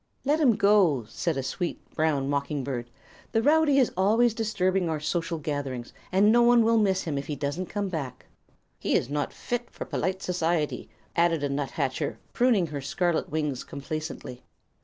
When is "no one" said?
6.31-6.63